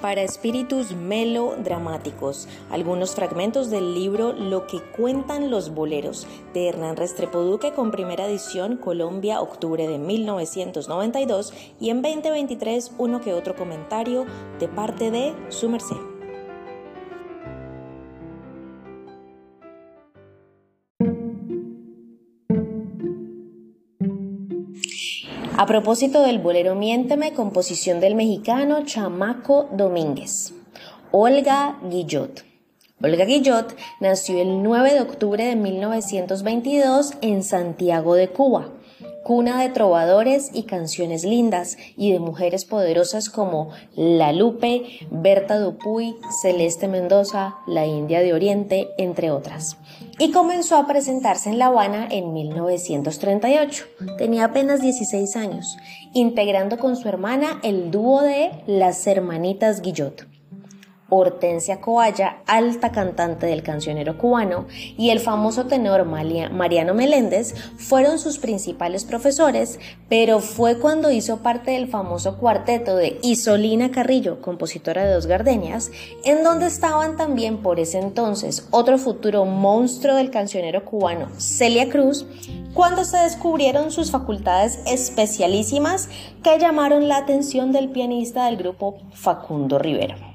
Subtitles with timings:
[0.00, 2.48] para espíritus melodramáticos.
[2.70, 8.26] Algunos fragmentos del libro Lo que cuentan los boleros de Hernán Restrepo Duque con primera
[8.26, 14.26] edición Colombia, octubre de 1992 y en 2023 uno que otro comentario
[14.58, 16.09] de parte de su merced.
[25.60, 30.54] A propósito del bolero Miénteme, composición del mexicano Chamaco Domínguez.
[31.12, 32.46] Olga Guillot.
[33.02, 38.70] Olga Guillot nació el 9 de octubre de 1922 en Santiago de Cuba
[39.22, 46.16] cuna de trovadores y canciones lindas y de mujeres poderosas como La Lupe, Berta Dupuy,
[46.42, 49.76] Celeste Mendoza, La India de Oriente, entre otras.
[50.20, 53.86] Y comenzó a presentarse en La Habana en 1938.
[54.18, 55.78] Tenía apenas 16 años,
[56.12, 60.29] integrando con su hermana el dúo de Las Hermanitas Guillot.
[61.10, 64.66] Hortensia Coalla, alta cantante del cancionero cubano,
[64.96, 71.72] y el famoso tenor Mariano Meléndez fueron sus principales profesores, pero fue cuando hizo parte
[71.72, 75.90] del famoso cuarteto de Isolina Carrillo, compositora de Dos Gardenias,
[76.24, 82.24] en donde estaban también por ese entonces otro futuro monstruo del cancionero cubano, Celia Cruz,
[82.74, 86.08] cuando se descubrieron sus facultades especialísimas
[86.42, 90.29] que llamaron la atención del pianista del grupo Facundo Rivera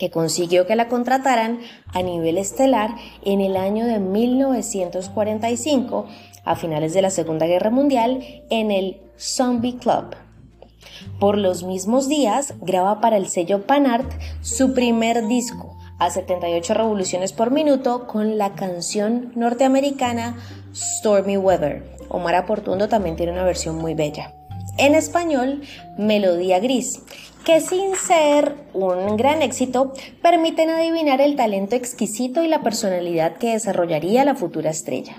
[0.00, 1.60] que consiguió que la contrataran
[1.92, 6.06] a nivel estelar en el año de 1945,
[6.44, 10.16] a finales de la Segunda Guerra Mundial, en el Zombie Club.
[11.20, 17.34] Por los mismos días, graba para el sello Panart su primer disco, a 78 revoluciones
[17.34, 20.38] por minuto, con la canción norteamericana
[20.74, 21.84] Stormy Weather.
[22.08, 24.32] Omar Aportundo también tiene una versión muy bella.
[24.78, 25.60] En español,
[25.98, 27.02] Melodía Gris,
[27.44, 33.52] que sin ser un gran éxito, permiten adivinar el talento exquisito y la personalidad que
[33.52, 35.16] desarrollaría la futura estrella.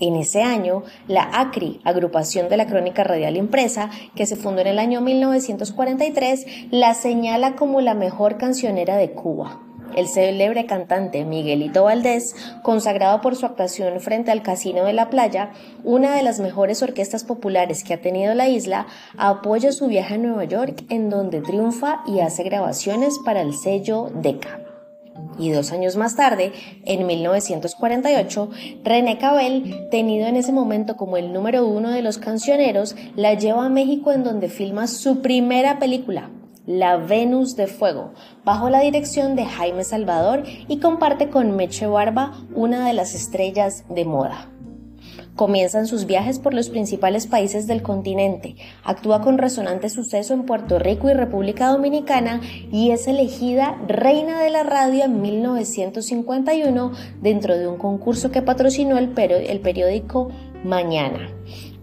[0.00, 4.66] En ese año, la ACRI, agrupación de la Crónica Radial Impresa, que se fundó en
[4.66, 9.60] el año 1943, la señala como la mejor cancionera de Cuba.
[9.96, 15.52] El célebre cantante Miguelito Valdés, consagrado por su actuación frente al Casino de la Playa,
[15.84, 18.86] una de las mejores orquestas populares que ha tenido la isla,
[19.18, 24.10] apoya su viaje a Nueva York en donde triunfa y hace grabaciones para el sello
[24.14, 24.60] Decca.
[25.38, 26.52] Y dos años más tarde,
[26.84, 28.50] en 1948,
[28.84, 33.66] René Cabel, tenido en ese momento como el número uno de los cancioneros, la lleva
[33.66, 36.30] a México en donde filma su primera película,
[36.66, 38.12] la Venus de Fuego,
[38.44, 43.84] bajo la dirección de Jaime Salvador y comparte con Meche Barba una de las estrellas
[43.88, 44.48] de moda.
[45.34, 50.78] Comienzan sus viajes por los principales países del continente, actúa con resonante suceso en Puerto
[50.78, 56.92] Rico y República Dominicana y es elegida reina de la radio en 1951
[57.22, 60.28] dentro de un concurso que patrocinó el, periódico
[60.64, 61.28] Mañana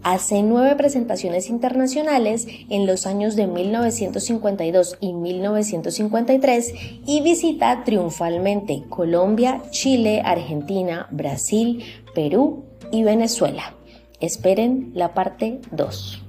[0.03, 6.73] hace nueve presentaciones internacionales en los años de 1952 y 1953
[7.05, 11.83] y visita triunfalmente Colombia, Chile, Argentina, Brasil,
[12.15, 13.75] Perú y Venezuela.
[14.19, 16.28] Esperen la parte 2.